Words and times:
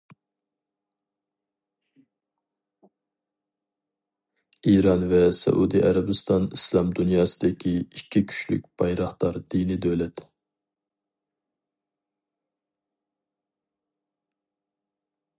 ئىران 4.71 5.05
ۋە 5.11 5.19
سەئۇدى 5.41 5.83
ئەرەبىستان 5.89 6.47
ئىسلام 6.57 6.89
دۇنياسىدىكى 7.01 7.75
ئىككى 7.83 8.25
كۈچلۈك 8.33 8.65
بايراقدار 8.83 9.39
دىنى 9.57 9.79
دۆلەت. 9.87 10.25